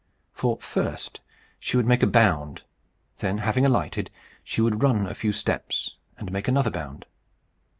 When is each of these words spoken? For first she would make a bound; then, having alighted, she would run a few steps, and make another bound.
For 0.33 0.57
first 0.59 1.21
she 1.59 1.77
would 1.77 1.85
make 1.85 2.01
a 2.01 2.07
bound; 2.07 2.63
then, 3.17 3.37
having 3.37 3.67
alighted, 3.67 4.09
she 4.43 4.59
would 4.59 4.81
run 4.81 5.05
a 5.05 5.13
few 5.13 5.31
steps, 5.31 5.97
and 6.17 6.31
make 6.31 6.47
another 6.47 6.71
bound. 6.71 7.05